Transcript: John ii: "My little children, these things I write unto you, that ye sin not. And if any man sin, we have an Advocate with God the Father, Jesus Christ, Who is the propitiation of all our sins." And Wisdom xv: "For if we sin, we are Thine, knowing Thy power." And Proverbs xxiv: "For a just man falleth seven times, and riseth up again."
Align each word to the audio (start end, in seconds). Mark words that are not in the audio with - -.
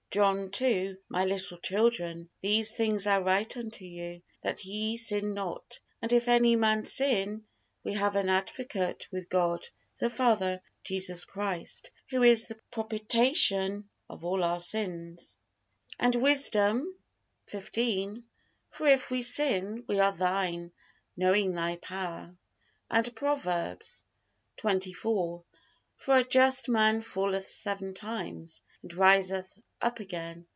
John 0.13 0.51
ii: 0.59 0.97
"My 1.07 1.23
little 1.23 1.57
children, 1.59 2.29
these 2.41 2.73
things 2.73 3.07
I 3.07 3.19
write 3.21 3.55
unto 3.55 3.85
you, 3.85 4.21
that 4.41 4.65
ye 4.65 4.97
sin 4.97 5.33
not. 5.33 5.79
And 6.01 6.11
if 6.11 6.27
any 6.27 6.57
man 6.57 6.83
sin, 6.83 7.45
we 7.85 7.93
have 7.93 8.17
an 8.17 8.27
Advocate 8.27 9.07
with 9.09 9.29
God 9.29 9.65
the 9.99 10.09
Father, 10.09 10.61
Jesus 10.83 11.23
Christ, 11.23 11.91
Who 12.09 12.23
is 12.23 12.47
the 12.47 12.59
propitiation 12.71 13.87
of 14.09 14.25
all 14.25 14.43
our 14.43 14.59
sins." 14.59 15.39
And 15.97 16.13
Wisdom 16.13 16.93
xv: 17.47 18.23
"For 18.69 18.87
if 18.89 19.11
we 19.11 19.21
sin, 19.21 19.85
we 19.87 20.01
are 20.01 20.11
Thine, 20.11 20.73
knowing 21.15 21.55
Thy 21.55 21.77
power." 21.77 22.35
And 22.89 23.15
Proverbs 23.15 24.03
xxiv: 24.57 25.45
"For 25.95 26.17
a 26.17 26.23
just 26.25 26.67
man 26.67 26.99
falleth 26.99 27.47
seven 27.47 27.93
times, 27.93 28.61
and 28.81 28.91
riseth 28.91 29.53
up 29.79 29.99
again." 29.99 30.45